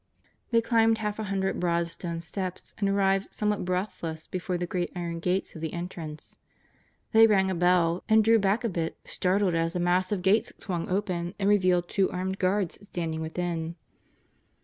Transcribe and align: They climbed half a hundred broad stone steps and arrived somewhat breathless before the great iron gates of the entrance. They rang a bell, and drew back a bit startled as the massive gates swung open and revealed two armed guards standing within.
They 0.49 0.61
climbed 0.61 0.97
half 0.97 1.19
a 1.19 1.25
hundred 1.25 1.59
broad 1.59 1.87
stone 1.89 2.21
steps 2.21 2.73
and 2.79 2.89
arrived 2.89 3.35
somewhat 3.35 3.63
breathless 3.63 4.25
before 4.25 4.57
the 4.57 4.65
great 4.65 4.91
iron 4.95 5.19
gates 5.19 5.53
of 5.53 5.61
the 5.61 5.73
entrance. 5.73 6.37
They 7.11 7.27
rang 7.27 7.51
a 7.51 7.53
bell, 7.53 8.03
and 8.09 8.23
drew 8.23 8.39
back 8.39 8.63
a 8.63 8.69
bit 8.69 8.97
startled 9.05 9.53
as 9.53 9.73
the 9.73 9.79
massive 9.79 10.23
gates 10.23 10.53
swung 10.57 10.89
open 10.89 11.35
and 11.37 11.47
revealed 11.47 11.87
two 11.87 12.09
armed 12.09 12.39
guards 12.39 12.79
standing 12.87 13.21
within. 13.21 13.75